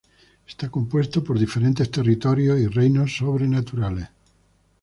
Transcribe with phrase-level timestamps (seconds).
[0.51, 4.09] Está compuesto por diferentes territorios y reinos sobrenaturales.